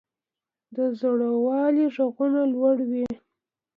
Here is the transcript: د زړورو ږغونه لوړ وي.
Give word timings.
د 0.75 0.77
زړورو 0.99 1.85
ږغونه 1.99 2.41
لوړ 2.53 2.77
وي. 2.89 3.07